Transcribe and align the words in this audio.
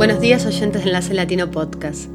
Buenos 0.00 0.18
días 0.18 0.46
oyentes 0.46 0.82
de 0.82 0.88
Enlace 0.88 1.12
Latino 1.12 1.50
Podcast. 1.50 2.08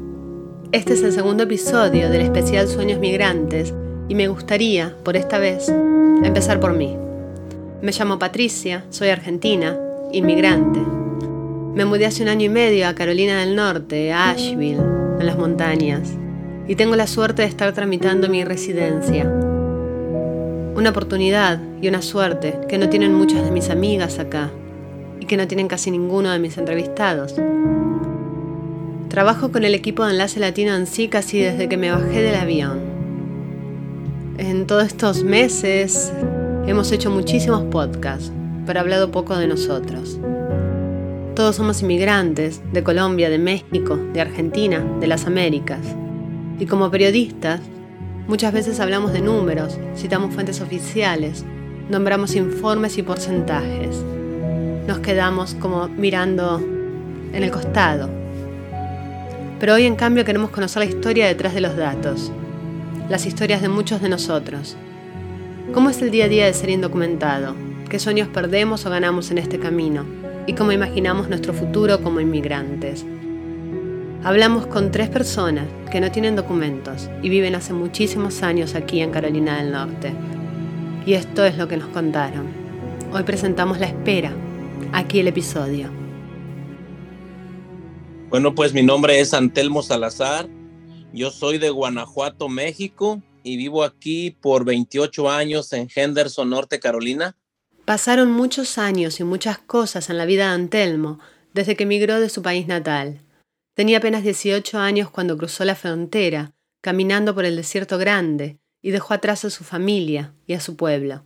Este 0.72 0.94
es 0.94 1.04
el 1.04 1.12
segundo 1.12 1.44
episodio 1.44 2.10
del 2.10 2.22
especial 2.22 2.66
Sueños 2.66 2.98
Migrantes 2.98 3.72
y 4.08 4.16
me 4.16 4.26
gustaría, 4.26 4.96
por 5.04 5.16
esta 5.16 5.38
vez, 5.38 5.68
empezar 5.68 6.58
por 6.58 6.72
mí. 6.72 6.96
Me 7.82 7.92
llamo 7.92 8.18
Patricia, 8.18 8.84
soy 8.90 9.10
argentina, 9.10 9.78
inmigrante. 10.12 10.80
Me 11.76 11.84
mudé 11.84 12.06
hace 12.06 12.24
un 12.24 12.28
año 12.28 12.46
y 12.46 12.48
medio 12.48 12.88
a 12.88 12.94
Carolina 12.96 13.38
del 13.38 13.54
Norte, 13.54 14.12
a 14.12 14.30
Asheville, 14.30 14.82
en 15.20 15.24
las 15.24 15.38
montañas, 15.38 16.10
y 16.66 16.74
tengo 16.74 16.96
la 16.96 17.06
suerte 17.06 17.42
de 17.42 17.48
estar 17.48 17.72
tramitando 17.72 18.28
mi 18.28 18.42
residencia. 18.42 19.32
Una 20.74 20.90
oportunidad 20.90 21.60
y 21.80 21.86
una 21.86 22.02
suerte 22.02 22.58
que 22.68 22.78
no 22.78 22.88
tienen 22.88 23.14
muchas 23.14 23.44
de 23.44 23.52
mis 23.52 23.70
amigas 23.70 24.18
acá 24.18 24.50
y 25.20 25.26
que 25.26 25.36
no 25.36 25.46
tienen 25.46 25.68
casi 25.68 25.90
ninguno 25.90 26.30
de 26.30 26.38
mis 26.38 26.58
entrevistados. 26.58 27.34
Trabajo 29.08 29.50
con 29.50 29.64
el 29.64 29.74
equipo 29.74 30.04
de 30.04 30.12
Enlace 30.12 30.40
Latino 30.40 30.74
en 30.74 30.86
sí 30.86 31.08
casi 31.08 31.38
desde 31.38 31.68
que 31.68 31.76
me 31.76 31.90
bajé 31.90 32.22
del 32.22 32.34
avión. 32.34 32.80
En 34.38 34.66
todos 34.66 34.84
estos 34.84 35.24
meses 35.24 36.12
hemos 36.66 36.92
hecho 36.92 37.10
muchísimos 37.10 37.62
podcasts, 37.64 38.32
pero 38.66 38.80
hablado 38.80 39.10
poco 39.10 39.36
de 39.36 39.46
nosotros. 39.46 40.18
Todos 41.34 41.56
somos 41.56 41.82
inmigrantes 41.82 42.60
de 42.72 42.82
Colombia, 42.82 43.30
de 43.30 43.38
México, 43.38 43.96
de 43.96 44.20
Argentina, 44.20 44.84
de 45.00 45.06
las 45.06 45.26
Américas. 45.26 45.80
Y 46.58 46.66
como 46.66 46.90
periodistas, 46.90 47.60
muchas 48.26 48.52
veces 48.52 48.80
hablamos 48.80 49.12
de 49.12 49.20
números, 49.20 49.78
citamos 49.96 50.34
fuentes 50.34 50.60
oficiales, 50.60 51.44
nombramos 51.88 52.34
informes 52.34 52.98
y 52.98 53.02
porcentajes 53.02 54.04
nos 54.86 55.00
quedamos 55.00 55.54
como 55.54 55.88
mirando 55.88 56.58
en 57.32 57.42
el 57.42 57.50
costado. 57.50 58.08
Pero 59.58 59.74
hoy 59.74 59.84
en 59.84 59.96
cambio 59.96 60.24
queremos 60.24 60.50
conocer 60.50 60.80
la 60.80 60.88
historia 60.88 61.26
detrás 61.26 61.54
de 61.54 61.60
los 61.60 61.76
datos, 61.76 62.30
las 63.08 63.26
historias 63.26 63.62
de 63.62 63.68
muchos 63.68 64.00
de 64.00 64.08
nosotros. 64.08 64.76
¿Cómo 65.72 65.90
es 65.90 66.00
el 66.02 66.10
día 66.10 66.26
a 66.26 66.28
día 66.28 66.46
de 66.46 66.54
ser 66.54 66.70
indocumentado? 66.70 67.54
¿Qué 67.88 67.98
sueños 67.98 68.28
perdemos 68.28 68.86
o 68.86 68.90
ganamos 68.90 69.30
en 69.30 69.38
este 69.38 69.58
camino? 69.58 70.04
¿Y 70.46 70.52
cómo 70.52 70.72
imaginamos 70.72 71.28
nuestro 71.28 71.52
futuro 71.52 72.00
como 72.02 72.20
inmigrantes? 72.20 73.04
Hablamos 74.22 74.66
con 74.66 74.90
tres 74.90 75.08
personas 75.08 75.66
que 75.90 76.00
no 76.00 76.10
tienen 76.10 76.36
documentos 76.36 77.08
y 77.22 77.28
viven 77.28 77.54
hace 77.54 77.72
muchísimos 77.72 78.42
años 78.42 78.74
aquí 78.74 79.00
en 79.00 79.10
Carolina 79.10 79.58
del 79.58 79.72
Norte. 79.72 80.12
Y 81.04 81.14
esto 81.14 81.44
es 81.44 81.56
lo 81.56 81.68
que 81.68 81.76
nos 81.76 81.88
contaron. 81.88 82.46
Hoy 83.12 83.22
presentamos 83.22 83.78
La 83.78 83.86
Espera, 83.86 84.32
aquí 84.92 85.20
el 85.20 85.28
episodio. 85.28 85.90
Bueno, 88.28 88.54
pues 88.54 88.72
mi 88.72 88.82
nombre 88.82 89.20
es 89.20 89.32
Antelmo 89.34 89.82
Salazar. 89.82 90.48
Yo 91.12 91.30
soy 91.30 91.58
de 91.58 91.70
Guanajuato, 91.70 92.48
México, 92.48 93.22
y 93.42 93.56
vivo 93.56 93.84
aquí 93.84 94.32
por 94.32 94.64
28 94.64 95.30
años 95.30 95.72
en 95.72 95.88
Henderson, 95.94 96.50
Norte 96.50 96.80
Carolina. 96.80 97.36
Pasaron 97.84 98.32
muchos 98.32 98.78
años 98.78 99.20
y 99.20 99.24
muchas 99.24 99.58
cosas 99.58 100.10
en 100.10 100.18
la 100.18 100.24
vida 100.24 100.48
de 100.48 100.54
Antelmo 100.54 101.20
desde 101.54 101.76
que 101.76 101.84
emigró 101.84 102.20
de 102.20 102.28
su 102.28 102.42
país 102.42 102.66
natal. 102.66 103.22
Tenía 103.74 103.98
apenas 103.98 104.24
18 104.24 104.78
años 104.78 105.10
cuando 105.10 105.38
cruzó 105.38 105.64
la 105.64 105.74
frontera, 105.74 106.52
caminando 106.80 107.34
por 107.34 107.44
el 107.44 107.56
desierto 107.56 107.96
grande, 107.96 108.58
y 108.82 108.90
dejó 108.90 109.14
atrás 109.14 109.44
a 109.44 109.50
su 109.50 109.64
familia 109.64 110.34
y 110.46 110.54
a 110.54 110.60
su 110.60 110.76
pueblo. 110.76 111.24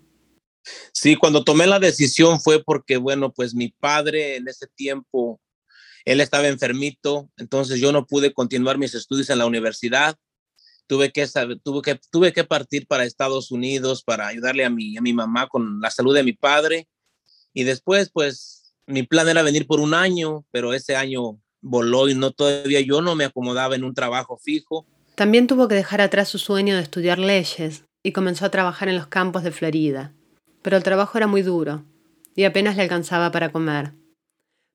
Sí, 0.92 1.16
cuando 1.16 1.44
tomé 1.44 1.66
la 1.66 1.78
decisión 1.78 2.40
fue 2.40 2.62
porque, 2.62 2.96
bueno, 2.96 3.32
pues 3.32 3.54
mi 3.54 3.68
padre 3.68 4.36
en 4.36 4.48
ese 4.48 4.66
tiempo, 4.66 5.40
él 6.04 6.20
estaba 6.20 6.48
enfermito, 6.48 7.30
entonces 7.36 7.80
yo 7.80 7.92
no 7.92 8.06
pude 8.06 8.32
continuar 8.32 8.78
mis 8.78 8.94
estudios 8.94 9.30
en 9.30 9.38
la 9.38 9.46
universidad. 9.46 10.16
Tuve 10.86 11.12
que, 11.12 11.26
tuve 11.62 11.82
que, 11.82 12.00
tuve 12.10 12.32
que 12.32 12.44
partir 12.44 12.86
para 12.86 13.04
Estados 13.04 13.50
Unidos 13.50 14.02
para 14.02 14.26
ayudarle 14.26 14.64
a 14.64 14.70
mi, 14.70 14.96
a 14.96 15.00
mi 15.00 15.12
mamá 15.12 15.46
con 15.48 15.80
la 15.80 15.90
salud 15.90 16.14
de 16.14 16.24
mi 16.24 16.32
padre. 16.32 16.88
Y 17.54 17.64
después, 17.64 18.10
pues, 18.12 18.74
mi 18.86 19.04
plan 19.04 19.28
era 19.28 19.42
venir 19.42 19.66
por 19.66 19.78
un 19.78 19.94
año, 19.94 20.44
pero 20.50 20.74
ese 20.74 20.96
año 20.96 21.40
voló 21.60 22.08
y 22.08 22.14
no 22.14 22.32
todavía 22.32 22.80
yo 22.80 23.02
no 23.02 23.14
me 23.14 23.24
acomodaba 23.24 23.76
en 23.76 23.84
un 23.84 23.94
trabajo 23.94 24.36
fijo. 24.36 24.84
También 25.14 25.46
tuvo 25.46 25.68
que 25.68 25.76
dejar 25.76 26.00
atrás 26.00 26.28
su 26.28 26.38
sueño 26.38 26.74
de 26.74 26.82
estudiar 26.82 27.18
leyes 27.18 27.84
y 28.02 28.12
comenzó 28.12 28.46
a 28.46 28.50
trabajar 28.50 28.88
en 28.88 28.96
los 28.96 29.06
campos 29.06 29.44
de 29.44 29.52
Florida 29.52 30.12
pero 30.62 30.76
el 30.76 30.82
trabajo 30.82 31.18
era 31.18 31.26
muy 31.26 31.42
duro 31.42 31.84
y 32.34 32.44
apenas 32.44 32.76
le 32.76 32.82
alcanzaba 32.82 33.30
para 33.30 33.52
comer. 33.52 33.92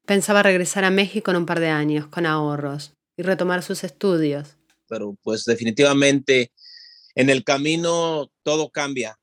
Pensaba 0.05 0.43
regresar 0.43 0.83
a 0.83 0.91
México 0.91 1.31
en 1.31 1.37
un 1.37 1.45
par 1.45 1.59
de 1.59 1.69
años, 1.69 2.07
con 2.07 2.25
ahorros, 2.25 2.93
y 3.17 3.23
retomar 3.23 3.63
sus 3.63 3.83
estudios. 3.83 4.57
Pero 4.87 5.17
pues 5.23 5.45
definitivamente 5.45 6.51
en 7.15 7.29
el 7.29 7.43
camino 7.43 8.31
todo 8.43 8.69
cambia. 8.69 9.17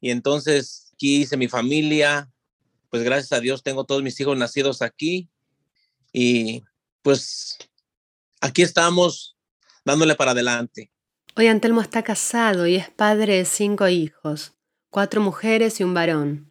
Y 0.00 0.10
entonces 0.10 0.90
aquí 0.92 1.22
hice 1.22 1.36
mi 1.36 1.48
familia, 1.48 2.30
pues 2.90 3.02
gracias 3.02 3.32
a 3.32 3.40
Dios 3.40 3.62
tengo 3.62 3.84
todos 3.84 4.02
mis 4.02 4.18
hijos 4.20 4.36
nacidos 4.36 4.82
aquí 4.82 5.28
y 6.12 6.62
pues 7.02 7.56
aquí 8.40 8.62
estamos 8.62 9.36
dándole 9.84 10.14
para 10.14 10.32
adelante. 10.32 10.90
Hoy 11.36 11.46
Antelmo 11.46 11.80
está 11.80 12.02
casado 12.02 12.66
y 12.66 12.76
es 12.76 12.90
padre 12.90 13.36
de 13.36 13.44
cinco 13.44 13.88
hijos 13.88 14.57
cuatro 14.90 15.20
mujeres 15.20 15.80
y 15.80 15.84
un 15.84 15.94
varón. 15.94 16.50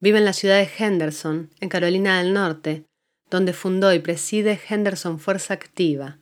Vive 0.00 0.18
en 0.18 0.24
la 0.24 0.32
ciudad 0.32 0.58
de 0.58 0.70
Henderson, 0.78 1.50
en 1.60 1.68
Carolina 1.68 2.22
del 2.22 2.32
Norte, 2.32 2.84
donde 3.30 3.52
fundó 3.52 3.92
y 3.92 3.98
preside 3.98 4.60
Henderson 4.68 5.18
Fuerza 5.18 5.54
Activa, 5.54 6.20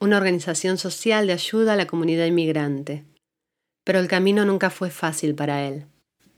una 0.00 0.16
organización 0.16 0.78
social 0.78 1.26
de 1.26 1.34
ayuda 1.34 1.74
a 1.74 1.76
la 1.76 1.86
comunidad 1.86 2.26
inmigrante. 2.26 3.04
Pero 3.84 3.98
el 3.98 4.08
camino 4.08 4.44
nunca 4.44 4.70
fue 4.70 4.90
fácil 4.90 5.34
para 5.34 5.66
él. 5.66 5.86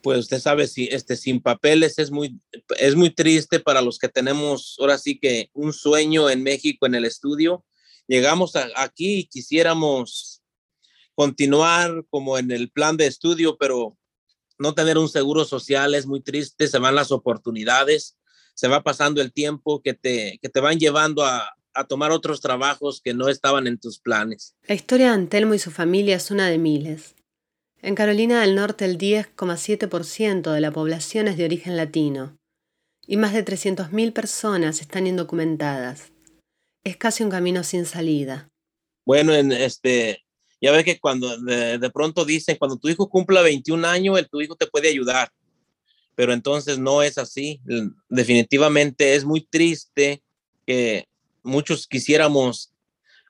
Pues 0.02 0.20
usted 0.20 0.38
sabe, 0.38 0.66
si 0.66 0.88
este, 0.90 1.16
sin 1.16 1.40
papeles 1.40 1.98
es 1.98 2.10
muy, 2.10 2.40
es 2.78 2.94
muy 2.94 3.10
triste 3.10 3.60
para 3.60 3.80
los 3.80 3.98
que 3.98 4.08
tenemos 4.08 4.76
ahora 4.78 4.96
sí 4.96 5.18
que 5.18 5.50
un 5.54 5.72
sueño 5.72 6.30
en 6.30 6.42
México 6.42 6.86
en 6.86 6.94
el 6.94 7.04
estudio. 7.04 7.64
Llegamos 8.06 8.52
aquí 8.76 9.18
y 9.18 9.24
quisiéramos 9.26 10.42
continuar 11.14 12.04
como 12.10 12.38
en 12.38 12.50
el 12.50 12.70
plan 12.70 12.96
de 12.96 13.06
estudio, 13.06 13.58
pero 13.58 13.98
no 14.58 14.74
tener 14.74 14.98
un 14.98 15.08
seguro 15.08 15.44
social 15.44 15.94
es 15.94 16.06
muy 16.06 16.20
triste, 16.20 16.68
se 16.68 16.78
van 16.78 16.94
las 16.94 17.12
oportunidades, 17.12 18.16
se 18.54 18.68
va 18.68 18.82
pasando 18.82 19.20
el 19.20 19.32
tiempo 19.32 19.82
que 19.82 19.94
te, 19.94 20.38
que 20.42 20.48
te 20.48 20.60
van 20.60 20.78
llevando 20.78 21.24
a, 21.24 21.56
a 21.74 21.84
tomar 21.84 22.10
otros 22.10 22.40
trabajos 22.40 23.00
que 23.02 23.14
no 23.14 23.28
estaban 23.28 23.66
en 23.66 23.78
tus 23.78 23.98
planes. 24.00 24.54
La 24.66 24.74
historia 24.74 25.08
de 25.08 25.14
Antelmo 25.14 25.54
y 25.54 25.58
su 25.58 25.70
familia 25.70 26.16
es 26.16 26.30
una 26.30 26.48
de 26.48 26.58
miles. 26.58 27.14
En 27.80 27.94
Carolina 27.94 28.40
del 28.40 28.56
Norte 28.56 28.84
el 28.84 28.98
10,7% 28.98 30.52
de 30.52 30.60
la 30.60 30.72
población 30.72 31.28
es 31.28 31.36
de 31.36 31.44
origen 31.44 31.76
latino 31.76 32.36
y 33.06 33.16
más 33.16 33.32
de 33.32 33.44
300.000 33.44 34.12
personas 34.12 34.80
están 34.80 35.06
indocumentadas. 35.06 36.12
Es 36.84 36.96
casi 36.96 37.24
un 37.24 37.30
camino 37.30 37.64
sin 37.64 37.86
salida. 37.86 38.48
Bueno, 39.06 39.32
en 39.32 39.52
este, 39.52 40.24
ya 40.60 40.72
ves 40.72 40.84
que 40.84 40.98
cuando 40.98 41.36
de, 41.38 41.90
pronto 41.90 42.24
dicen, 42.24 42.56
cuando 42.56 42.76
tu 42.76 42.88
hijo 42.88 43.08
cumpla 43.08 43.42
21 43.42 43.86
años, 43.86 44.18
el, 44.18 44.28
tu 44.28 44.40
hijo 44.40 44.56
te 44.56 44.66
puede 44.66 44.88
ayudar, 44.88 45.30
pero 46.14 46.32
entonces 46.32 46.78
no 46.78 47.02
es 47.02 47.18
así. 47.18 47.60
Definitivamente 48.08 49.14
es 49.14 49.24
muy 49.24 49.42
triste 49.42 50.22
que 50.66 51.06
muchos 51.42 51.86
quisiéramos, 51.86 52.72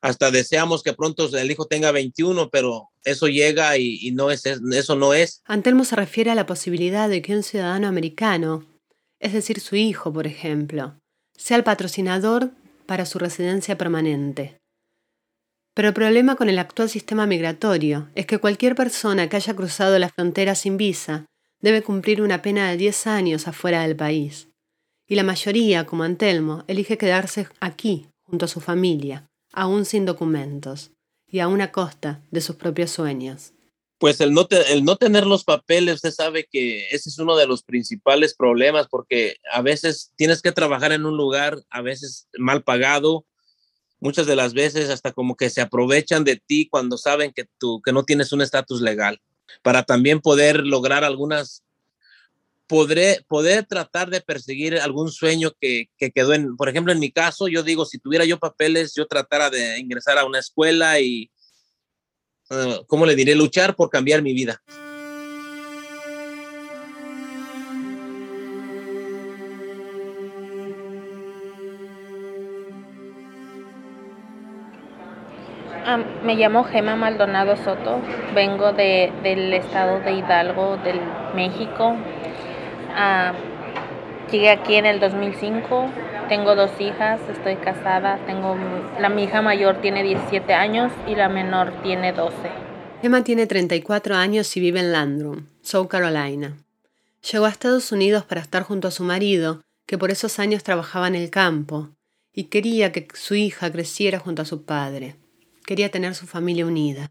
hasta 0.01 0.31
deseamos 0.31 0.83
que 0.83 0.95
pronto 0.95 1.29
el 1.37 1.51
hijo 1.51 1.67
tenga 1.67 1.93
21, 1.93 2.49
pero 2.51 2.89
eso 3.05 3.29
llega 3.29 3.77
y, 3.77 3.99
y 4.01 4.13
no 4.13 4.31
es, 4.31 4.47
eso 4.47 4.97
no 4.97 5.13
es. 5.13 5.43
Antelmo 5.45 5.85
se 5.85 5.97
refiere 5.97 6.31
a 6.31 6.35
la 6.35 6.47
posibilidad 6.47 7.09
de 7.09 7.21
que 7.21 7.37
un 7.37 7.43
ciudadano 7.43 7.89
americano, 7.89 8.65
es 9.21 9.35
decir, 9.35 9.61
su 9.61 9.77
hijo, 9.77 10.13
por 10.13 10.27
ejemplo, 10.27 10.99
sea 11.37 11.59
el 11.59 11.65
patrocinador 11.65 12.53
para 12.87 13.05
su 13.05 13.19
residencia 13.19 13.77
permanente. 13.77 14.58
Pero 15.79 15.87
el 15.87 15.95
problema 15.95 16.35
con 16.35 16.49
el 16.49 16.59
actual 16.59 16.91
sistema 16.91 17.25
migratorio 17.25 18.09
es 18.17 18.27
que 18.27 18.39
cualquier 18.39 18.75
persona 18.75 19.29
que 19.29 19.37
haya 19.37 19.55
cruzado 19.55 19.97
la 20.01 20.09
frontera 20.09 20.57
sin 20.57 20.77
visa 20.77 21.27
debe 21.61 21.85
cumplir 21.85 22.21
una 22.21 22.43
pena 22.43 22.69
de 22.69 22.77
10 22.77 23.07
años 23.07 23.47
afuera 23.47 23.83
del 23.83 23.95
país. 23.95 24.49
Y 25.07 25.15
la 25.15 25.23
mayoría, 25.23 25.87
como 25.87 26.03
Antelmo, 26.03 26.65
elige 26.67 26.99
quedarse 26.99 27.47
aquí, 27.61 28.09
junto 28.25 28.47
a 28.47 28.49
su 28.49 28.59
familia, 28.61 29.29
aún 29.53 29.85
sin 29.85 30.05
documentos, 30.05 30.91
y 31.29 31.39
aún 31.39 31.61
a 31.61 31.71
costa 31.71 32.25
de 32.33 32.41
sus 32.41 32.57
propios 32.57 32.91
sueños. 32.91 33.53
Pues 33.99 34.21
el 34.21 34.35
no, 34.35 34.47
tener 34.97 35.27
los 35.27 35.45
papeles, 35.45 35.95
usted 35.95 36.11
sabe 36.11 36.49
que 36.51 36.89
ese 36.89 37.09
es 37.09 37.21
uno 37.21 37.37
de 37.37 37.47
los 37.47 37.63
principales 37.63 38.35
problemas 38.35 38.89
porque 38.91 39.37
a 39.53 39.63
veces 39.63 40.11
tienes 40.17 40.43
que 40.43 40.51
trabajar 40.51 40.91
en 40.91 41.07
un 41.07 41.17
lugar, 41.17 41.63
a 41.71 41.83
veces 41.83 42.27
mal 42.37 42.65
pagado, 42.65 43.27
muchas 44.01 44.27
de 44.27 44.37
las 44.37 44.55
veces 44.55 44.91
hasta 44.91 45.13
como 45.13 45.37
que 45.37 45.51
se 45.51 45.61
aprovechan 45.61 46.25
de 46.25 46.37
ti 46.37 46.69
cuando 46.71 46.99
saben 46.99 47.33
que 47.33 47.47
tú 47.59 47.81
que 47.83 47.93
no 47.93 48.05
tienes 48.05 48.33
un 48.33 48.43
estatus 48.43 48.81
legal 48.81 49.21
para 49.63 49.83
también 49.83 50.21
poder 50.21 50.67
lograr 50.67 51.05
algunas 51.05 51.63
podré 52.69 53.25
poder 53.27 53.65
tratar 53.65 54.11
de 54.11 54.21
perseguir 54.21 54.79
algún 54.79 55.11
sueño 55.11 55.53
que, 55.61 55.89
que, 55.97 56.13
quedó 56.13 56.35
en, 56.35 56.57
por 56.57 56.69
ejemplo, 56.69 56.93
en 56.93 57.01
mi 57.01 57.11
caso, 57.11 57.49
yo 57.49 57.63
digo, 57.63 57.87
si 57.87 57.99
tuviera 57.99 58.27
yo 58.27 58.39
papeles, 58.39 58.95
yo 58.95 59.07
tratara 59.07 59.49
de 59.49 59.79
ingresar 59.79 60.19
a 60.19 60.27
una 60.27 60.39
escuela 60.39 61.01
y, 61.01 61.31
uh, 62.51 62.85
¿cómo 62.87 63.07
le 63.07 63.17
diré? 63.17 63.35
Luchar 63.35 63.75
por 63.75 63.89
cambiar 63.89 64.21
mi 64.21 64.35
vida. 64.35 64.63
Me 76.25 76.35
llamo 76.35 76.65
Gema 76.65 76.97
Maldonado 76.97 77.57
Soto, 77.57 78.01
vengo 78.35 78.73
de, 78.73 79.13
del 79.23 79.53
estado 79.55 80.01
de 80.01 80.13
Hidalgo, 80.13 80.77
del 80.79 81.01
México. 81.35 81.97
llegué 84.31 84.51
aquí 84.51 84.75
en 84.75 84.87
el 84.87 85.01
2005, 85.01 85.87
tengo 86.29 86.55
dos 86.55 86.71
hijas, 86.81 87.21
estoy 87.31 87.57
casada, 87.57 88.19
tengo 88.27 88.57
la 88.99 89.09
mi 89.09 89.25
hija 89.25 89.43
mayor 89.43 89.81
tiene 89.81 90.03
17 90.03 90.53
años 90.53 90.93
y 91.07 91.15
la 91.15 91.29
menor 91.29 91.73
tiene 91.83 92.13
12. 92.13 92.35
Gema 93.01 93.23
tiene 93.23 93.47
34 93.47 94.17
años 94.17 94.57
y 94.57 94.61
vive 94.61 94.81
en 94.81 94.93
Landrum, 94.93 95.47
South 95.63 95.89
Carolina. 95.89 96.57
Llegó 97.31 97.47
a 97.47 97.51
Estados 97.51 97.93
Unidos 97.93 98.25
para 98.25 98.41
estar 98.41 98.63
junto 98.63 98.89
a 98.89 98.91
su 98.91 99.05
marido, 99.05 99.63
que 99.87 99.99
por 99.99 100.11
esos 100.11 100.39
años 100.39 100.65
trabajaba 100.65 101.09
en 101.09 101.15
el 101.15 101.31
campo, 101.31 101.91
y 102.33 102.45
quería 102.45 102.93
que 102.93 103.09
su 103.15 103.35
hija 103.35 103.71
creciera 103.73 104.19
junto 104.19 104.43
a 104.43 104.45
su 104.45 104.65
padre. 104.65 105.17
Quería 105.69 105.91
tener 105.91 106.15
su 106.15 106.27
familia 106.27 106.65
unida. 106.65 107.11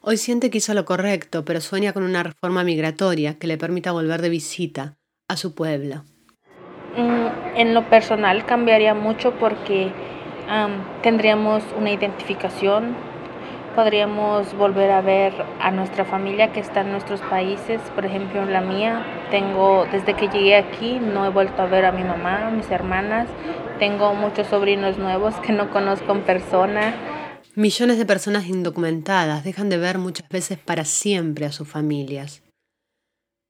Hoy 0.00 0.16
siente 0.16 0.48
que 0.48 0.58
hizo 0.58 0.74
lo 0.74 0.84
correcto, 0.84 1.44
pero 1.44 1.60
sueña 1.60 1.92
con 1.92 2.04
una 2.04 2.22
reforma 2.22 2.62
migratoria 2.62 3.36
que 3.36 3.48
le 3.48 3.58
permita 3.58 3.90
volver 3.90 4.22
de 4.22 4.28
visita 4.28 4.96
a 5.26 5.36
su 5.36 5.56
pueblo. 5.56 6.04
Mm, 6.96 7.56
en 7.56 7.74
lo 7.74 7.90
personal 7.90 8.46
cambiaría 8.46 8.94
mucho 8.94 9.32
porque 9.40 9.90
tendríamos 11.02 11.64
una 11.76 11.90
identificación, 11.90 12.94
podríamos 13.74 14.56
volver 14.56 14.92
a 14.92 15.00
ver 15.00 15.32
a 15.60 15.72
nuestra 15.72 16.04
familia 16.04 16.52
que 16.52 16.60
está 16.60 16.82
en 16.82 16.92
nuestros 16.92 17.20
países, 17.22 17.80
por 17.96 18.06
ejemplo 18.06 18.40
en 18.40 18.52
la 18.52 18.60
mía, 18.60 19.04
tengo 19.32 19.84
desde 19.90 20.14
que 20.14 20.28
llegué 20.28 20.54
aquí 20.54 21.00
no 21.00 21.26
he 21.26 21.30
vuelto 21.30 21.60
a 21.60 21.66
ver 21.66 21.86
a 21.86 21.90
mi 21.90 22.04
mamá, 22.04 22.46
a 22.46 22.50
mis 22.52 22.70
hermanas, 22.70 23.26
tengo 23.80 24.14
muchos 24.14 24.46
sobrinos 24.46 24.96
nuevos 24.96 25.34
que 25.40 25.52
no 25.52 25.70
conozco 25.70 26.12
en 26.12 26.22
persona, 26.22 26.94
Millones 27.58 27.98
de 27.98 28.06
personas 28.06 28.46
indocumentadas 28.46 29.42
dejan 29.42 29.68
de 29.68 29.78
ver 29.78 29.98
muchas 29.98 30.28
veces 30.28 30.60
para 30.60 30.84
siempre 30.84 31.44
a 31.44 31.50
sus 31.50 31.66
familias. 31.66 32.44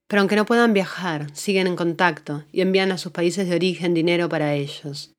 Pero 0.07 0.21
aunque 0.21 0.35
no 0.35 0.47
puedan 0.47 0.73
viajar, 0.73 1.27
siguen 1.35 1.67
en 1.67 1.75
contacto 1.75 2.43
y 2.51 2.61
envían 2.61 2.91
a 2.91 2.97
sus 2.97 3.11
países 3.11 3.47
de 3.47 3.55
origen 3.55 3.93
dinero 3.93 4.27
para 4.27 4.55
ellos. 4.55 5.13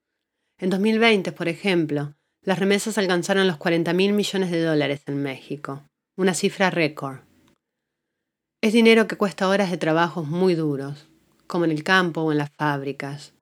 En 0.58 0.70
2020, 0.70 1.30
por 1.30 1.46
ejemplo, 1.46 2.14
las 2.42 2.58
remesas 2.58 2.98
alcanzaron 2.98 3.46
los 3.46 3.58
40 3.58 3.92
mil 3.92 4.12
millones 4.12 4.50
de 4.50 4.60
dólares 4.60 5.02
en 5.06 5.22
México, 5.22 5.84
una 6.16 6.34
cifra 6.34 6.68
récord. 6.68 7.18
Es 8.60 8.72
dinero 8.72 9.06
que 9.06 9.16
cuesta 9.16 9.46
horas 9.46 9.70
de 9.70 9.76
trabajos 9.76 10.26
muy 10.26 10.56
duros, 10.56 11.06
como 11.46 11.64
en 11.64 11.70
el 11.70 11.84
campo 11.84 12.22
o 12.22 12.32
en 12.32 12.38
las 12.38 12.50
fábricas. 12.58 13.34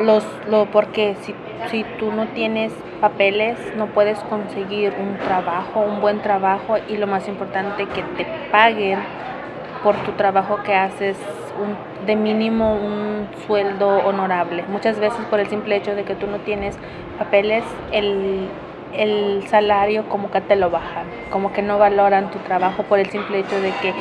Los, 0.00 0.24
lo, 0.48 0.66
porque 0.66 1.14
si, 1.20 1.34
si 1.70 1.84
tú 1.98 2.10
no 2.10 2.26
tienes 2.28 2.72
papeles, 3.00 3.58
no 3.76 3.86
puedes 3.86 4.18
conseguir 4.20 4.94
un 4.98 5.18
trabajo, 5.18 5.80
un 5.80 6.00
buen 6.00 6.20
trabajo 6.20 6.76
y 6.88 6.96
lo 6.96 7.06
más 7.06 7.28
importante 7.28 7.86
que 7.86 8.02
te 8.02 8.26
paguen 8.50 8.98
por 9.82 9.96
tu 9.96 10.12
trabajo 10.12 10.62
que 10.62 10.74
haces 10.74 11.16
un, 11.60 12.06
de 12.06 12.16
mínimo 12.16 12.74
un 12.74 13.28
sueldo 13.46 13.88
honorable. 13.98 14.64
Muchas 14.68 14.98
veces 14.98 15.20
por 15.28 15.40
el 15.40 15.48
simple 15.48 15.76
hecho 15.76 15.94
de 15.94 16.04
que 16.04 16.14
tú 16.14 16.26
no 16.26 16.38
tienes 16.38 16.76
papeles, 17.18 17.64
el, 17.92 18.48
el 18.96 19.46
salario 19.48 20.08
como 20.08 20.30
que 20.30 20.40
te 20.40 20.56
lo 20.56 20.70
bajan, 20.70 21.06
como 21.30 21.52
que 21.52 21.62
no 21.62 21.78
valoran 21.78 22.30
tu 22.30 22.38
trabajo 22.38 22.82
por 22.84 22.98
el 22.98 23.10
simple 23.10 23.40
hecho 23.40 23.60
de 23.60 23.70
que, 23.82 23.94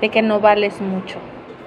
de 0.00 0.08
que 0.08 0.22
no 0.22 0.40
vales 0.40 0.80
mucho. 0.80 1.18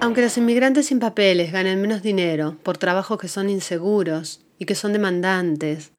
Aunque 0.01 0.23
los 0.23 0.35
inmigrantes 0.35 0.87
sin 0.87 0.99
papeles 0.99 1.51
ganen 1.51 1.79
menos 1.79 2.01
dinero 2.01 2.57
por 2.63 2.79
trabajos 2.79 3.19
que 3.19 3.27
son 3.27 3.51
inseguros 3.51 4.41
y 4.57 4.65
que 4.65 4.73
son 4.73 4.93
demandantes, 4.93 5.91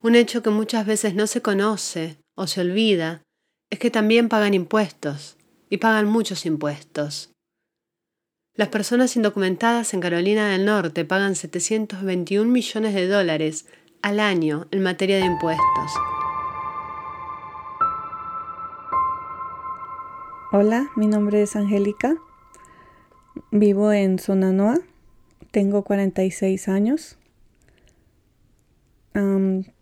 un 0.00 0.14
hecho 0.14 0.42
que 0.42 0.48
muchas 0.48 0.86
veces 0.86 1.14
no 1.14 1.26
se 1.26 1.42
conoce 1.42 2.16
o 2.34 2.46
se 2.46 2.62
olvida 2.62 3.20
es 3.68 3.78
que 3.78 3.90
también 3.90 4.30
pagan 4.30 4.54
impuestos, 4.54 5.36
y 5.68 5.76
pagan 5.76 6.06
muchos 6.06 6.46
impuestos. 6.46 7.30
Las 8.54 8.68
personas 8.68 9.16
indocumentadas 9.16 9.92
en 9.92 10.00
Carolina 10.00 10.48
del 10.48 10.64
Norte 10.64 11.04
pagan 11.04 11.34
721 11.36 12.50
millones 12.50 12.94
de 12.94 13.06
dólares 13.06 13.66
al 14.00 14.18
año 14.18 14.66
en 14.70 14.82
materia 14.82 15.16
de 15.18 15.26
impuestos. 15.26 15.92
Hola, 20.52 20.90
mi 20.96 21.06
nombre 21.06 21.42
es 21.42 21.54
Angélica. 21.54 22.16
Vivo 23.52 23.92
en 23.92 24.18
Sonanoa. 24.18 24.80
Tengo 25.52 25.84
46 25.84 26.68
años 26.68 27.18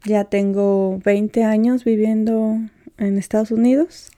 ya 0.05 0.25
tengo 0.25 0.99
20 1.05 1.45
años 1.45 1.85
viviendo 1.85 2.59
en 2.99 3.19
Estados 3.19 3.51
Unidos. 3.51 4.11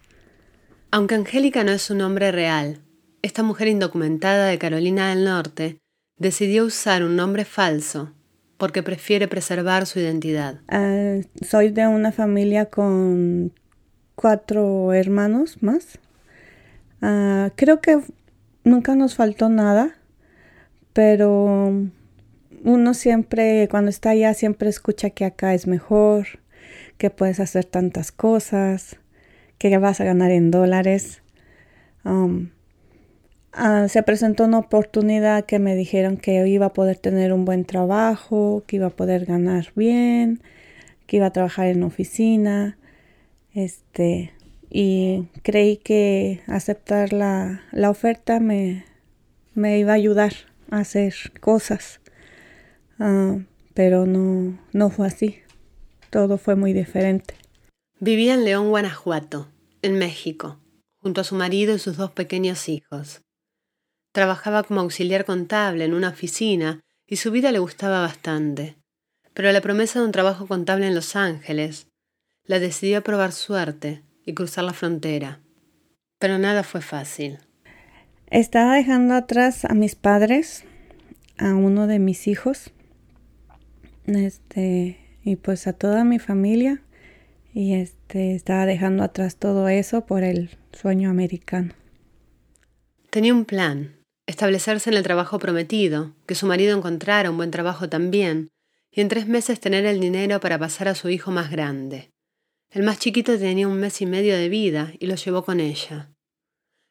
Aunque 0.91 1.15
Angélica 1.15 1.65
no 1.65 1.73
es 1.73 1.91
un 1.91 1.99
nombre 1.99 2.33
real, 2.33 2.81
esta 3.23 3.43
mujer 3.43 3.69
indocumentada 3.69 4.47
de 4.47 4.59
Carolina 4.59 5.11
del 5.11 5.25
Norte 5.25 5.79
decidió 6.19 6.65
usar 6.65 7.03
un 7.03 7.17
nombre 7.17 7.45
falso 7.45 8.13
porque 8.59 8.83
prefiere 8.83 9.27
preservar 9.27 9.87
su 9.87 9.99
identidad. 9.99 10.61
Ah, 10.69 11.17
soy 11.45 11.71
de 11.71 11.87
una 11.87 12.13
familia 12.13 12.67
con 12.67 13.53
cuatro 14.15 14.93
hermanos 14.93 15.63
más. 15.63 15.99
Ah, 17.01 17.51
creo 17.57 17.81
que 17.81 18.01
nunca 18.65 18.95
nos 18.95 19.15
faltó 19.15 19.49
nada, 19.49 19.97
pero 20.93 21.89
uno 22.65 22.95
siempre, 22.95 23.69
cuando 23.71 23.91
está 23.91 24.11
allá, 24.11 24.35
siempre 24.35 24.69
escucha 24.69 25.11
que 25.11 25.25
acá 25.25 25.55
es 25.55 25.67
mejor, 25.67 26.27
que 26.99 27.11
puedes 27.11 27.41
hacer 27.41 27.65
tantas 27.65 28.13
cosas, 28.13 28.99
que 29.59 29.77
vas 29.79 30.01
a 30.01 30.05
ganar 30.05 30.31
en 30.31 30.51
dólares. 30.51 31.23
Um, 32.05 32.51
ah, 33.53 33.87
se 33.89 34.03
presentó 34.03 34.45
una 34.45 34.59
oportunidad 34.59 35.45
que 35.45 35.59
me 35.59 35.75
dijeron 35.75 36.17
que 36.17 36.47
iba 36.47 36.67
a 36.67 36.73
poder 36.73 36.99
tener 36.99 37.33
un 37.33 37.45
buen 37.45 37.65
trabajo, 37.65 38.65
que 38.67 38.77
iba 38.77 38.89
a 38.89 38.91
poder 38.91 39.25
ganar 39.25 39.73
bien, 39.75 40.43
que 41.07 41.17
iba 41.19 41.27
a 41.27 41.33
trabajar 41.33 41.67
en 41.67 41.83
oficina. 41.83 42.79
Este, 43.55 44.33
y 44.75 45.29
creí 45.43 45.77
que 45.77 46.43
aceptar 46.47 47.13
la, 47.13 47.63
la 47.73 47.91
oferta 47.91 48.41
me, 48.41 48.87
me 49.53 49.79
iba 49.79 49.93
a 49.93 49.97
ayudar 49.97 50.33
a 50.71 50.79
hacer 50.79 51.15
cosas. 51.41 52.01
Ah, 52.99 53.37
pero 53.75 54.07
no, 54.07 54.59
no 54.73 54.89
fue 54.89 55.07
así. 55.07 55.41
Todo 56.09 56.39
fue 56.39 56.57
muy 56.57 56.73
diferente. 56.73 57.35
Vivía 58.01 58.33
en 58.33 58.45
León, 58.45 58.71
Guanajuato, 58.71 59.49
en 59.83 59.99
México, 59.99 60.59
junto 60.97 61.21
a 61.21 61.25
su 61.25 61.35
marido 61.35 61.75
y 61.75 61.79
sus 61.79 61.99
dos 61.99 62.11
pequeños 62.11 62.71
hijos. 62.71 63.21
Trabajaba 64.13 64.63
como 64.63 64.81
auxiliar 64.81 65.27
contable 65.27 65.85
en 65.85 65.93
una 65.93 66.09
oficina 66.09 66.81
y 67.07 67.17
su 67.17 67.31
vida 67.31 67.53
le 67.53 67.59
gustaba 67.59 68.01
bastante. 68.01 68.77
Pero 69.35 69.53
la 69.53 69.61
promesa 69.61 70.01
de 70.01 70.07
un 70.07 70.13
trabajo 70.13 70.47
contable 70.47 70.87
en 70.87 70.95
Los 70.95 71.15
Ángeles 71.15 71.89
la 72.45 72.59
decidió 72.59 73.03
probar 73.03 73.33
suerte 73.33 74.03
y 74.25 74.35
cruzar 74.35 74.65
la 74.65 74.73
frontera. 74.73 75.41
Pero 76.19 76.39
nada 76.39 76.63
fue 76.63 76.81
fácil. 76.81 77.39
Estaba 78.29 78.75
dejando 78.75 79.15
atrás 79.15 79.65
a 79.65 79.75
mis 79.75 79.95
padres, 79.95 80.65
a 81.39 81.55
uno 81.55 81.87
de 81.87 81.99
mis 81.99 82.29
hijos, 82.29 82.71
este, 84.07 84.99
y 85.23 85.37
pues 85.37 85.67
a 85.67 85.73
toda 85.73 86.05
mi 86.05 86.19
familia. 86.19 86.83
Y 87.55 87.75
este, 87.75 88.35
estaba 88.35 88.65
dejando 88.65 89.03
atrás 89.03 89.37
todo 89.37 89.69
eso 89.69 90.07
por 90.07 90.23
el 90.23 90.51
sueño 90.73 91.11
americano. 91.11 91.75
Tenía 93.11 93.35
un 93.35 93.45
plan, 93.45 93.97
establecerse 94.27 94.89
en 94.89 94.97
el 94.97 95.03
trabajo 95.03 95.39
prometido, 95.39 96.15
que 96.27 96.35
su 96.35 96.47
marido 96.47 96.75
encontrara 96.75 97.31
un 97.31 97.37
buen 97.37 97.51
trabajo 97.51 97.91
también, 97.91 98.49
y 98.91 99.03
en 99.03 99.09
tres 99.09 99.27
meses 99.27 99.61
tener 99.61 99.85
el 99.85 100.01
dinero 100.01 100.41
para 100.41 100.59
pasar 100.59 100.89
a 100.89 100.95
su 100.95 101.11
hijo 101.11 101.31
más 101.31 101.51
grande. 101.51 102.11
El 102.73 102.85
más 102.85 102.99
chiquito 102.99 103.39
tenía 103.39 103.69
un 103.69 103.79
mes 103.79 104.01
y 104.01 104.07
medio 104.07 104.35
de 104.35 104.49
vida 104.49 104.95
y 104.99 105.07
lo 105.07 105.15
llevó 105.17 105.45
con 105.45 105.61
ella. 105.61 106.09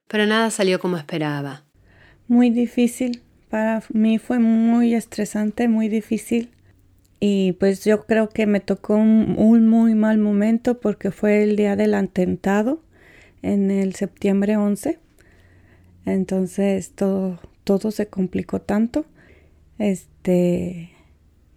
Pero 0.07 0.27
nada 0.27 0.51
salió 0.51 0.79
como 0.79 0.95
esperaba. 0.95 1.65
Muy 2.27 2.51
difícil. 2.51 3.23
Para 3.49 3.81
mí 3.91 4.19
fue 4.19 4.37
muy 4.37 4.93
estresante, 4.93 5.67
muy 5.67 5.89
difícil. 5.89 6.51
Y 7.19 7.53
pues 7.53 7.83
yo 7.83 8.05
creo 8.05 8.29
que 8.29 8.45
me 8.45 8.59
tocó 8.59 8.93
un, 8.95 9.67
muy 9.67 9.95
mal 9.95 10.19
momento 10.19 10.79
porque 10.79 11.09
fue 11.09 11.41
el 11.41 11.55
día 11.55 11.75
del 11.75 11.95
atentado 11.95 12.83
en 13.41 13.71
el 13.71 13.95
septiembre 13.95 14.57
11. 14.57 14.99
Entonces 16.05 16.91
todo, 16.91 17.39
todo 17.63 17.89
se 17.89 18.05
complicó 18.05 18.61
tanto. 18.61 19.07
Este, 19.79 20.91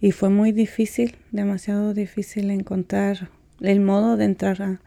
y 0.00 0.12
fue 0.12 0.31
muy 0.31 0.52
difícil, 0.52 1.16
demasiado 1.31 1.93
difícil 1.93 2.50
encontrar 2.50 3.28
el 3.61 3.81
modo 3.81 4.17
de 4.17 4.25
entrar 4.25 4.81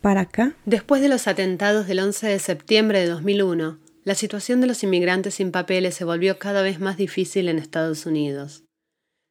para 0.00 0.22
acá. 0.22 0.54
Después 0.64 1.02
de 1.02 1.08
los 1.08 1.26
atentados 1.26 1.86
del 1.86 2.00
11 2.00 2.26
de 2.28 2.38
septiembre 2.38 3.00
de 3.00 3.06
2001, 3.08 3.78
la 4.04 4.14
situación 4.14 4.60
de 4.60 4.66
los 4.66 4.82
inmigrantes 4.82 5.34
sin 5.34 5.50
papeles 5.52 5.94
se 5.94 6.04
volvió 6.04 6.38
cada 6.38 6.62
vez 6.62 6.80
más 6.80 6.96
difícil 6.96 7.48
en 7.48 7.58
Estados 7.58 8.06
Unidos. 8.06 8.64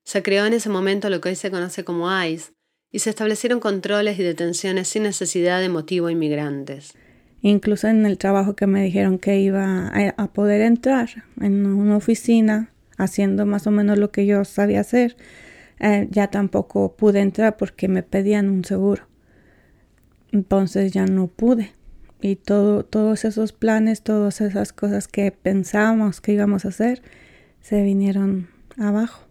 Se 0.06 0.24
creó 0.24 0.46
en 0.46 0.54
ese 0.54 0.70
momento 0.70 1.10
lo 1.10 1.22
que 1.22 1.30
hoy 1.30 1.36
se 1.36 1.52
conoce 1.52 1.84
como 1.84 2.10
ICE 2.24 2.52
y 2.92 3.00
se 3.00 3.10
establecieron 3.10 3.60
controles 3.60 4.20
y 4.20 4.24
detenciones 4.24 4.88
sin 4.88 5.04
necesidad 5.04 5.60
de 5.60 5.70
motivo 5.70 6.08
a 6.08 6.12
inmigrantes. 6.12 6.94
Incluso 7.42 7.88
en 7.88 8.06
el 8.06 8.18
trabajo 8.18 8.56
que 8.56 8.68
me 8.68 8.84
dijeron 8.84 9.18
que 9.18 9.40
iba 9.40 9.92
a 10.18 10.34
poder 10.34 10.62
entrar 10.62 11.24
en 11.40 11.66
una 11.66 11.96
oficina 11.96 12.72
haciendo 12.98 13.46
más 13.46 13.66
o 13.66 13.72
menos 13.72 13.98
lo 13.98 14.12
que 14.12 14.26
yo 14.26 14.44
sabía 14.46 14.82
hacer, 14.82 15.16
eh, 15.80 16.08
ya 16.12 16.28
tampoco 16.28 16.96
pude 16.96 17.20
entrar 17.22 17.58
porque 17.58 17.88
me 17.88 18.04
pedían 18.04 18.50
un 18.50 18.66
seguro. 18.66 19.08
Entonces 20.32 20.92
ya 20.92 21.06
no 21.06 21.28
pude. 21.28 21.74
Y 22.22 22.36
todo, 22.36 22.84
todos 22.84 23.24
esos 23.24 23.54
planes, 23.54 24.04
todas 24.04 24.42
esas 24.42 24.74
cosas 24.74 25.08
que 25.08 25.32
pensábamos 25.32 26.20
que 26.20 26.34
íbamos 26.34 26.66
a 26.66 26.70
hacer, 26.70 27.02
se 27.62 27.82
vinieron 27.82 28.50
abajo. 28.78 29.26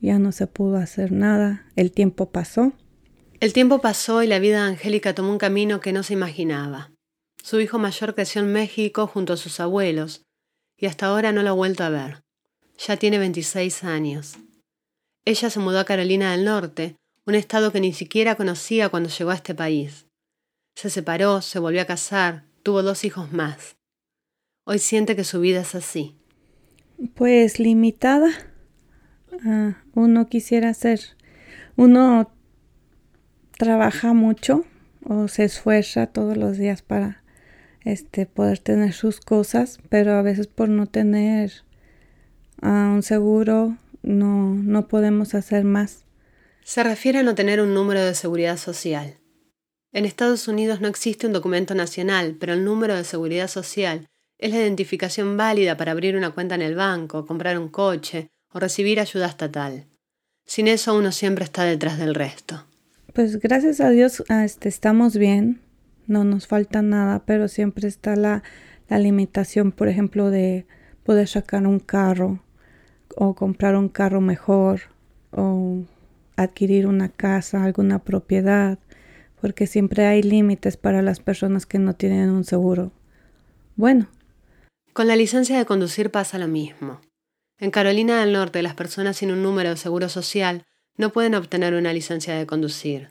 Ya 0.00 0.18
no 0.18 0.32
se 0.32 0.46
pudo 0.46 0.76
hacer 0.76 1.12
nada. 1.12 1.66
El 1.76 1.92
tiempo 1.92 2.30
pasó. 2.30 2.72
El 3.40 3.52
tiempo 3.52 3.80
pasó 3.80 4.22
y 4.22 4.26
la 4.26 4.40
vida 4.40 4.64
de 4.64 4.70
Angélica 4.70 5.14
tomó 5.14 5.30
un 5.30 5.38
camino 5.38 5.80
que 5.80 5.92
no 5.92 6.02
se 6.02 6.14
imaginaba. 6.14 6.90
Su 7.42 7.60
hijo 7.60 7.78
mayor 7.78 8.14
creció 8.14 8.42
en 8.42 8.52
México 8.52 9.06
junto 9.06 9.32
a 9.32 9.36
sus 9.36 9.60
abuelos 9.60 10.22
y 10.76 10.86
hasta 10.86 11.06
ahora 11.06 11.32
no 11.32 11.42
lo 11.42 11.50
ha 11.50 11.52
vuelto 11.52 11.84
a 11.84 11.88
ver. 11.90 12.22
Ya 12.78 12.96
tiene 12.96 13.18
26 13.18 13.84
años. 13.84 14.38
Ella 15.28 15.50
se 15.50 15.60
mudó 15.60 15.78
a 15.78 15.84
Carolina 15.84 16.32
del 16.32 16.46
Norte, 16.46 16.96
un 17.26 17.34
estado 17.34 17.70
que 17.70 17.82
ni 17.82 17.92
siquiera 17.92 18.34
conocía 18.34 18.88
cuando 18.88 19.10
llegó 19.10 19.28
a 19.28 19.34
este 19.34 19.54
país. 19.54 20.06
Se 20.74 20.88
separó, 20.88 21.42
se 21.42 21.58
volvió 21.58 21.82
a 21.82 21.84
casar, 21.84 22.44
tuvo 22.62 22.82
dos 22.82 23.04
hijos 23.04 23.30
más. 23.30 23.76
Hoy 24.64 24.78
siente 24.78 25.16
que 25.16 25.24
su 25.24 25.38
vida 25.40 25.60
es 25.60 25.74
así. 25.74 26.16
Pues 27.14 27.60
limitada. 27.60 28.30
Ah, 29.44 29.82
uno 29.92 30.28
quisiera 30.28 30.72
ser. 30.72 31.00
Uno 31.76 32.32
trabaja 33.58 34.14
mucho 34.14 34.64
o 35.04 35.28
se 35.28 35.44
esfuerza 35.44 36.06
todos 36.06 36.38
los 36.38 36.56
días 36.56 36.80
para 36.80 37.22
este 37.84 38.24
poder 38.24 38.60
tener 38.60 38.94
sus 38.94 39.20
cosas, 39.20 39.78
pero 39.90 40.14
a 40.14 40.22
veces 40.22 40.46
por 40.46 40.70
no 40.70 40.86
tener 40.86 41.52
a 42.62 42.88
un 42.94 43.02
seguro 43.02 43.76
no, 44.08 44.54
no 44.54 44.88
podemos 44.88 45.34
hacer 45.34 45.64
más. 45.64 46.04
Se 46.64 46.82
refiere 46.82 47.18
a 47.18 47.22
no 47.22 47.34
tener 47.34 47.60
un 47.60 47.74
número 47.74 48.04
de 48.04 48.14
seguridad 48.14 48.56
social. 48.56 49.18
En 49.92 50.04
Estados 50.04 50.48
Unidos 50.48 50.80
no 50.80 50.88
existe 50.88 51.26
un 51.26 51.32
documento 51.32 51.74
nacional, 51.74 52.36
pero 52.38 52.54
el 52.54 52.64
número 52.64 52.96
de 52.96 53.04
seguridad 53.04 53.48
social 53.48 54.06
es 54.38 54.50
la 54.50 54.58
identificación 54.58 55.36
válida 55.36 55.76
para 55.76 55.92
abrir 55.92 56.16
una 56.16 56.30
cuenta 56.30 56.54
en 56.54 56.62
el 56.62 56.74
banco, 56.74 57.26
comprar 57.26 57.58
un 57.58 57.68
coche 57.68 58.28
o 58.52 58.58
recibir 58.58 59.00
ayuda 59.00 59.26
estatal. 59.26 59.86
Sin 60.46 60.68
eso 60.68 60.96
uno 60.96 61.12
siempre 61.12 61.44
está 61.44 61.64
detrás 61.64 61.98
del 61.98 62.14
resto. 62.14 62.64
Pues 63.12 63.38
gracias 63.38 63.80
a 63.80 63.90
Dios 63.90 64.22
ah, 64.28 64.44
este, 64.44 64.68
estamos 64.68 65.16
bien, 65.16 65.60
no 66.06 66.24
nos 66.24 66.46
falta 66.46 66.82
nada, 66.82 67.24
pero 67.26 67.48
siempre 67.48 67.88
está 67.88 68.16
la, 68.16 68.42
la 68.88 68.98
limitación, 68.98 69.72
por 69.72 69.88
ejemplo, 69.88 70.30
de 70.30 70.66
poder 71.02 71.28
sacar 71.28 71.66
un 71.66 71.80
carro 71.80 72.42
o 73.16 73.34
comprar 73.34 73.76
un 73.76 73.88
carro 73.88 74.20
mejor 74.20 74.82
o 75.30 75.84
adquirir 76.36 76.86
una 76.86 77.08
casa, 77.08 77.64
alguna 77.64 77.98
propiedad, 77.98 78.78
porque 79.40 79.66
siempre 79.66 80.06
hay 80.06 80.22
límites 80.22 80.76
para 80.76 81.02
las 81.02 81.20
personas 81.20 81.66
que 81.66 81.78
no 81.78 81.94
tienen 81.94 82.30
un 82.30 82.44
seguro. 82.44 82.92
Bueno. 83.76 84.08
Con 84.92 85.06
la 85.06 85.16
licencia 85.16 85.58
de 85.58 85.66
conducir 85.66 86.10
pasa 86.10 86.38
lo 86.38 86.48
mismo. 86.48 87.00
En 87.58 87.70
Carolina 87.70 88.20
del 88.20 88.32
Norte 88.32 88.62
las 88.62 88.74
personas 88.74 89.16
sin 89.16 89.32
un 89.32 89.42
número 89.42 89.70
de 89.70 89.76
seguro 89.76 90.08
social 90.08 90.64
no 90.96 91.12
pueden 91.12 91.34
obtener 91.34 91.74
una 91.74 91.92
licencia 91.92 92.34
de 92.34 92.46
conducir. 92.46 93.10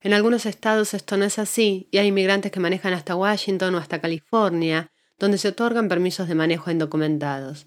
En 0.00 0.12
algunos 0.12 0.46
estados 0.46 0.94
esto 0.94 1.16
no 1.16 1.24
es 1.24 1.38
así 1.38 1.88
y 1.90 1.98
hay 1.98 2.08
inmigrantes 2.08 2.52
que 2.52 2.60
manejan 2.60 2.92
hasta 2.92 3.16
Washington 3.16 3.74
o 3.74 3.78
hasta 3.78 4.00
California, 4.00 4.92
donde 5.18 5.38
se 5.38 5.48
otorgan 5.48 5.88
permisos 5.88 6.28
de 6.28 6.36
manejo 6.36 6.70
indocumentados 6.70 7.66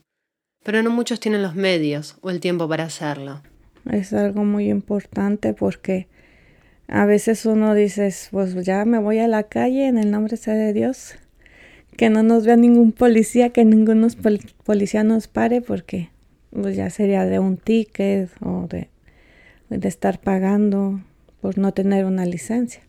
pero 0.64 0.84
no 0.84 0.90
muchos 0.90 1.20
tienen 1.20 1.42
los 1.42 1.56
medios 1.56 2.18
o 2.22 2.30
el 2.30 2.40
tiempo 2.40 2.68
para 2.68 2.86
hacerlo. 2.86 3.42
Es 3.90 4.14
algo 4.14 4.44
muy 4.44 4.70
importante 4.70 5.54
porque 5.54 6.08
a 6.88 7.06
veces 7.06 7.46
uno 7.46 7.74
dice, 7.74 8.14
pues 8.32 8.54
ya 8.66 8.86
me 8.86 9.00
voy 9.00 9.20
a 9.20 9.28
la 9.28 9.44
calle 9.44 9.88
en 9.88 9.98
el 9.98 10.12
nombre 10.12 10.38
sea 10.38 10.54
de 10.54 10.74
Dios, 10.74 11.16
que 11.98 12.10
no 12.10 12.22
nos 12.22 12.46
vea 12.46 12.58
ningún 12.58 12.92
policía, 12.92 13.50
que 13.50 13.66
ningún 13.66 14.08
policía 14.64 15.04
nos 15.04 15.28
pare 15.28 15.62
porque 15.62 16.10
pues 16.52 16.76
ya 16.76 16.90
sería 16.90 17.26
de 17.26 17.40
un 17.40 17.58
ticket 17.58 18.30
o 18.42 18.68
de, 18.68 18.90
de 19.70 19.88
estar 19.88 20.20
pagando 20.20 21.02
por 21.40 21.58
no 21.58 21.74
tener 21.74 22.06
una 22.06 22.26
licencia. 22.26 22.82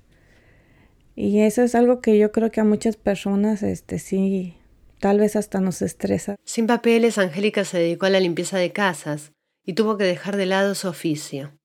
Y 1.14 1.40
eso 1.40 1.62
es 1.62 1.74
algo 1.74 2.00
que 2.00 2.18
yo 2.18 2.32
creo 2.32 2.50
que 2.50 2.60
a 2.60 2.64
muchas 2.64 2.96
personas 2.96 3.62
este 3.62 3.98
sí 3.98 4.56
Tal 5.02 5.18
vez 5.18 5.34
hasta 5.34 5.60
nos 5.60 5.82
estresa. 5.82 6.36
Sin 6.44 6.68
papeles, 6.68 7.18
Angélica 7.18 7.64
se 7.64 7.76
dedicó 7.76 8.06
a 8.06 8.10
la 8.10 8.20
limpieza 8.20 8.56
de 8.58 8.70
casas 8.70 9.32
y 9.66 9.72
tuvo 9.72 9.96
que 9.96 10.04
dejar 10.04 10.36
de 10.36 10.46
lado 10.46 10.76
su 10.76 10.86
oficio. 10.86 11.58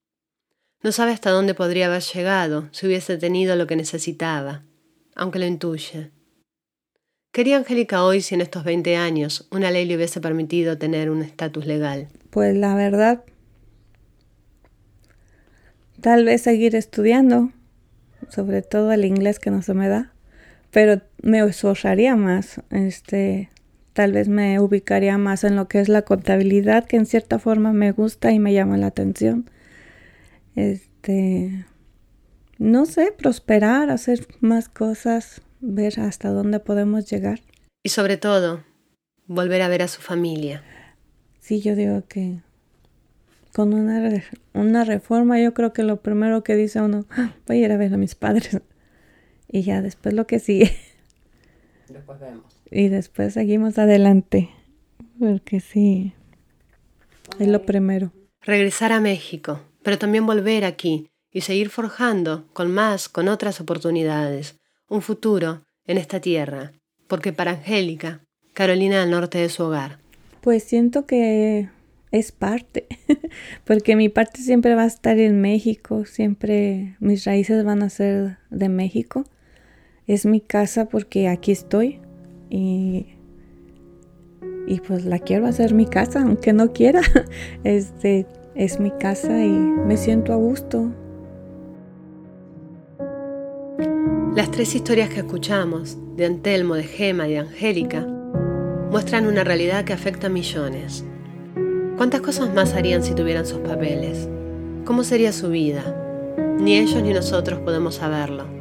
No 0.81 0.91
sabe 0.91 1.11
hasta 1.11 1.29
dónde 1.29 1.53
podría 1.53 1.85
haber 1.85 2.01
llegado 2.01 2.67
si 2.71 2.87
hubiese 2.87 3.15
tenido 3.15 3.55
lo 3.55 3.67
que 3.67 3.75
necesitaba, 3.75 4.63
aunque 5.13 5.37
lo 5.37 5.45
intuye. 5.45 6.09
Quería 7.31 7.57
Angélica 7.57 8.03
hoy 8.03 8.21
si 8.21 8.33
en 8.33 8.41
estos 8.41 8.63
20 8.63 8.95
años 8.95 9.47
una 9.51 9.69
ley 9.69 9.85
le 9.85 9.97
hubiese 9.97 10.19
permitido 10.19 10.79
tener 10.79 11.11
un 11.11 11.21
estatus 11.21 11.67
legal. 11.67 12.07
Pues 12.31 12.55
la 12.55 12.73
verdad, 12.73 13.23
tal 16.01 16.25
vez 16.25 16.41
seguir 16.41 16.75
estudiando, 16.75 17.51
sobre 18.29 18.63
todo 18.63 18.91
el 18.91 19.05
inglés 19.05 19.37
que 19.37 19.51
no 19.51 19.61
se 19.61 19.75
me 19.75 19.89
da 19.89 20.16
pero 20.71 21.01
me 21.21 21.39
esforzaría 21.39 22.15
más, 22.15 22.61
este, 22.69 23.49
tal 23.93 24.11
vez 24.11 24.27
me 24.27 24.59
ubicaría 24.59 25.17
más 25.17 25.43
en 25.43 25.55
lo 25.55 25.67
que 25.67 25.79
es 25.79 25.89
la 25.89 26.03
contabilidad, 26.03 26.85
que 26.85 26.97
en 26.97 27.05
cierta 27.05 27.39
forma 27.39 27.73
me 27.73 27.91
gusta 27.91 28.31
y 28.31 28.39
me 28.39 28.53
llama 28.53 28.77
la 28.77 28.87
atención. 28.87 29.49
Este, 30.55 31.65
no 32.57 32.85
sé, 32.85 33.13
prosperar, 33.17 33.89
hacer 33.89 34.27
más 34.39 34.69
cosas, 34.69 35.41
ver 35.61 35.99
hasta 35.99 36.29
dónde 36.29 36.59
podemos 36.59 37.09
llegar. 37.09 37.41
Y 37.83 37.89
sobre 37.89 38.17
todo, 38.17 38.63
volver 39.25 39.61
a 39.61 39.67
ver 39.67 39.83
a 39.83 39.87
su 39.87 40.01
familia. 40.01 40.63
Sí, 41.39 41.61
yo 41.61 41.75
digo 41.75 42.03
que 42.07 42.41
con 43.53 43.73
una, 43.73 44.21
una 44.53 44.83
reforma 44.83 45.39
yo 45.39 45.53
creo 45.53 45.73
que 45.73 45.83
lo 45.83 46.01
primero 46.01 46.43
que 46.43 46.55
dice 46.55 46.81
uno, 46.81 47.05
ah, 47.11 47.33
voy 47.47 47.63
a 47.63 47.65
ir 47.65 47.71
a 47.71 47.77
ver 47.77 47.93
a 47.93 47.97
mis 47.97 48.15
padres. 48.15 48.61
Y 49.49 49.61
ya 49.61 49.81
después 49.81 50.13
lo 50.13 50.27
que 50.27 50.39
sigue. 50.39 50.75
Después 51.89 52.19
vemos. 52.19 52.57
Y 52.69 52.89
después 52.89 53.33
seguimos 53.33 53.77
adelante. 53.77 54.49
Porque 55.19 55.61
sí. 55.61 56.13
Es 57.39 57.47
lo 57.47 57.65
primero. 57.65 58.11
Regresar 58.41 58.91
a 58.91 58.99
México, 58.99 59.61
pero 59.83 59.97
también 59.97 60.25
volver 60.25 60.65
aquí 60.65 61.09
y 61.31 61.41
seguir 61.41 61.69
forjando 61.69 62.47
con 62.53 62.71
más, 62.71 63.09
con 63.09 63.27
otras 63.27 63.61
oportunidades, 63.61 64.57
un 64.89 65.01
futuro 65.01 65.63
en 65.85 65.97
esta 65.97 66.19
tierra. 66.19 66.71
Porque 67.07 67.33
para 67.33 67.51
Angélica, 67.51 68.21
Carolina 68.53 68.99
del 69.01 69.11
Norte 69.11 69.43
es 69.43 69.53
su 69.53 69.63
hogar. 69.63 69.99
Pues 70.41 70.63
siento 70.63 71.05
que 71.05 71.69
es 72.11 72.31
parte, 72.31 72.87
porque 73.65 73.95
mi 73.95 74.09
parte 74.09 74.41
siempre 74.41 74.75
va 74.75 74.83
a 74.83 74.87
estar 74.87 75.19
en 75.19 75.41
México, 75.41 76.05
siempre 76.05 76.95
mis 76.99 77.25
raíces 77.25 77.63
van 77.63 77.83
a 77.83 77.89
ser 77.89 78.37
de 78.49 78.69
México 78.69 79.25
es 80.07 80.25
mi 80.25 80.39
casa 80.39 80.85
porque 80.85 81.27
aquí 81.27 81.51
estoy 81.51 81.99
y, 82.49 83.07
y 84.65 84.79
pues 84.79 85.05
la 85.05 85.19
quiero 85.19 85.45
hacer 85.45 85.73
mi 85.73 85.85
casa, 85.85 86.21
aunque 86.21 86.53
no 86.53 86.71
quiera. 86.71 87.01
Este 87.65 88.25
es 88.55 88.79
mi 88.79 88.91
casa 88.91 89.43
y 89.43 89.51
me 89.51 89.97
siento 89.97 90.31
a 90.31 90.37
gusto. 90.37 90.91
Las 94.33 94.49
tres 94.51 94.75
historias 94.75 95.09
que 95.09 95.17
escuchamos, 95.17 95.97
de 96.15 96.25
Antelmo, 96.25 96.75
de 96.75 96.83
Gema 96.83 97.27
y 97.27 97.33
de 97.33 97.39
Angélica, 97.39 98.07
muestran 98.91 99.27
una 99.27 99.43
realidad 99.43 99.83
que 99.83 99.93
afecta 99.93 100.27
a 100.27 100.29
millones. 100.29 101.03
¿Cuántas 101.97 102.21
cosas 102.21 102.53
más 102.53 102.73
harían 102.75 103.03
si 103.03 103.13
tuvieran 103.13 103.45
sus 103.45 103.59
papeles? 103.59 104.29
¿Cómo 104.85 105.03
sería 105.03 105.33
su 105.33 105.49
vida? 105.49 105.83
Ni 106.59 106.77
ellos 106.77 107.01
ni 107.01 107.13
nosotros 107.13 107.59
podemos 107.59 107.95
saberlo 107.95 108.56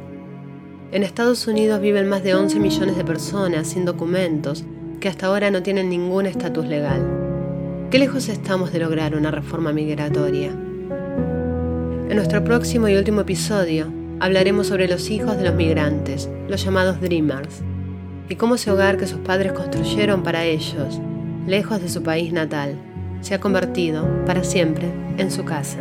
En 0.89 1.03
Estados 1.03 1.45
Unidos 1.47 1.81
viven 1.81 2.07
más 2.07 2.23
de 2.23 2.33
11 2.33 2.61
millones 2.61 2.95
de 2.95 3.03
personas 3.03 3.67
sin 3.67 3.83
documentos 3.83 4.63
que 5.01 5.09
hasta 5.09 5.25
ahora 5.25 5.51
no 5.51 5.61
tienen 5.61 5.89
ningún 5.89 6.25
estatus 6.25 6.65
legal. 6.65 7.05
¿Qué 7.91 7.99
lejos 7.99 8.29
estamos 8.29 8.71
de 8.71 8.79
lograr 8.79 9.13
una 9.13 9.29
reforma 9.29 9.73
migratoria? 9.73 10.49
En 10.49 12.15
nuestro 12.15 12.41
próximo 12.41 12.87
y 12.87 12.95
último 12.95 13.21
episodio 13.21 13.91
hablaremos 14.21 14.67
sobre 14.67 14.87
los 14.87 15.09
hijos 15.09 15.37
de 15.37 15.43
los 15.43 15.55
migrantes, 15.55 16.29
los 16.47 16.63
llamados 16.63 17.01
Dreamers, 17.01 17.59
y 18.29 18.35
cómo 18.35 18.55
ese 18.55 18.71
hogar 18.71 18.95
que 18.95 19.07
sus 19.07 19.19
padres 19.19 19.51
construyeron 19.51 20.23
para 20.23 20.45
ellos, 20.45 21.01
lejos 21.45 21.81
de 21.81 21.89
su 21.89 22.01
país 22.01 22.31
natal, 22.31 22.75
se 23.19 23.35
ha 23.35 23.41
convertido, 23.41 24.07
para 24.25 24.45
siempre, 24.45 24.89
en 25.17 25.31
su 25.31 25.43
casa. 25.43 25.79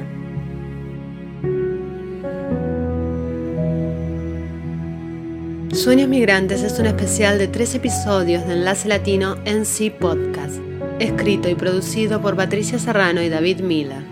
Sueños 5.77 6.09
Migrantes 6.09 6.63
es 6.63 6.79
un 6.79 6.87
especial 6.87 7.39
de 7.39 7.49
tres 7.49 7.75
episodios 7.75 8.47
de 8.47 8.55
Enlace 8.55 8.89
Latino 8.89 9.37
NC 9.45 9.93
Podcast, 9.99 10.57
escrito 10.99 11.51
y 11.51 11.55
producido 11.55 12.23
por 12.23 12.35
Patricia 12.35 12.79
Serrano 12.79 13.21
y 13.21 13.29
David 13.29 13.61
Mila. 13.61 14.03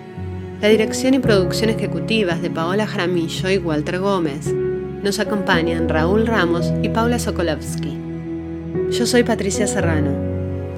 La 0.60 0.68
dirección 0.68 1.14
y 1.14 1.20
producción 1.20 1.70
ejecutivas 1.70 2.42
de 2.42 2.50
Paola 2.50 2.86
Jaramillo 2.86 3.48
y 3.48 3.56
Walter 3.56 3.98
Gómez. 3.98 4.52
Nos 4.52 5.18
acompañan 5.18 5.88
Raúl 5.88 6.26
Ramos 6.26 6.70
y 6.82 6.90
Paula 6.90 7.18
Sokolovsky. 7.18 7.96
Yo 8.90 9.06
soy 9.06 9.22
Patricia 9.22 9.66
Serrano. 9.66 10.10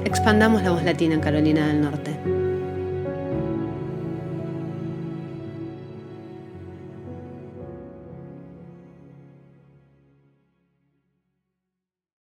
Expandamos 0.05 0.62
la 0.62 0.71
voz 0.71 0.85
latina 0.85 1.14
en 1.14 1.21
Carolina 1.21 1.66
del 1.66 1.81
Norte. 1.81 2.36